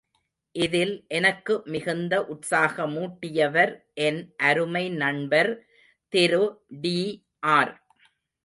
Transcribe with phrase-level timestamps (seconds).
[0.55, 3.73] இதில் எனக்கு மிகுந்த உற்சாக மூட்டியவர்
[4.07, 5.51] என் அருமை நண்பர்
[6.13, 6.43] திரு
[6.81, 7.73] டி.ஆர்.